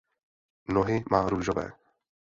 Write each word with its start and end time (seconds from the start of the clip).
Nohy 0.67 1.03
má 1.11 1.29
růžové. 1.29 1.71